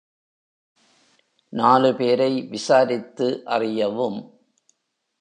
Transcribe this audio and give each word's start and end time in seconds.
நாலு 1.53 1.95
பேரை 1.95 2.41
விசாரித்து 2.41 3.45
அறியவும். 3.45 4.19